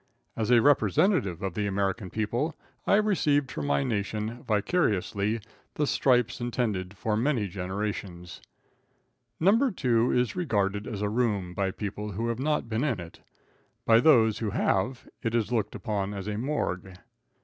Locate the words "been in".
12.67-12.99